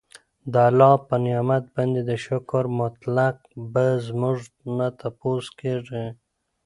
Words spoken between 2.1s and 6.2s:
شکر متعلق به زمونږ نه تپوس کيږي